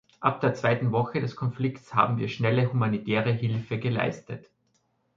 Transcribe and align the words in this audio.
Ab 0.19 0.41
der 0.41 0.55
zweiten 0.55 0.91
Woche 0.91 1.21
des 1.21 1.35
Konflikts 1.35 1.93
haben 1.93 2.17
wir 2.17 2.27
schnelle 2.27 2.67
humanitäre 2.73 3.31
Hilfe 3.33 3.77
geleistet. 3.77 4.49